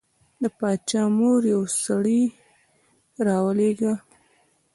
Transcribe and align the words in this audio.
د 0.41 0.43
باچا 0.57 1.01
مور 1.17 1.41
یو 1.53 1.63
سړی 1.85 2.21
راولېږه. 3.27 3.93